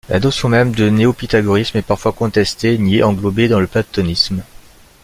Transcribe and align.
La 0.09 0.19
notion 0.19 0.49
même 0.49 0.73
de 0.73 0.89
néopythagorisme 0.89 1.77
est 1.77 1.83
parfois 1.83 2.11
contestée, 2.11 2.79
niée, 2.79 3.03
englobée 3.03 3.47
dans 3.47 3.59
le 3.59 3.67
platonisme. 3.67 4.41